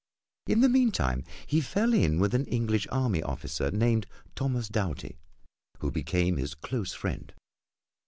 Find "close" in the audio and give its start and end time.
6.55-6.91